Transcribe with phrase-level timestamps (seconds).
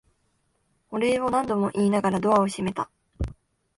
[0.89, 2.89] お礼を何度も言いながらドアを閉めた。